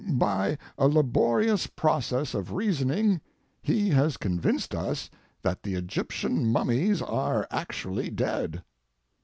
By 0.13 0.57
a 0.79 0.87
laborious 0.87 1.67
process 1.67 2.33
of 2.33 2.53
reasoning 2.53 3.21
he 3.61 3.89
has 3.91 4.17
convinced 4.17 4.73
us 4.73 5.11
that 5.43 5.61
the 5.61 5.75
Egyptian 5.75 6.43
mummies 6.51 7.03
are 7.03 7.45
actually 7.51 8.09
dead. 8.09 8.63